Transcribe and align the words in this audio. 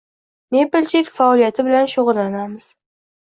mebelchilik 0.55 1.11
faoliyati 1.17 1.67
bilan 1.69 1.91
shug‘ullanamiz. 1.93 2.67